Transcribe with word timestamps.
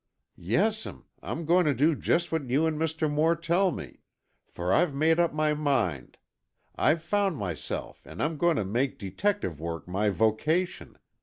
"Yes'm, 0.35 1.05
I'm 1.21 1.45
going 1.45 1.63
to 1.65 1.75
do 1.75 1.93
just 1.95 2.31
what 2.31 2.49
you 2.49 2.65
and 2.65 2.75
Mr. 2.75 3.07
Moore 3.07 3.35
tell 3.35 3.69
me. 3.69 3.99
For 4.47 4.73
I've 4.73 4.95
made 4.95 5.19
up 5.19 5.31
my 5.31 5.53
mind. 5.53 6.17
I've 6.75 7.03
found 7.03 7.37
myself 7.37 8.03
and 8.03 8.19
I'm 8.19 8.35
going 8.37 8.55
to 8.55 8.65
make 8.65 8.97
detective 8.97 9.59
work 9.59 9.87
my 9.87 10.09
vocation. 10.09 10.97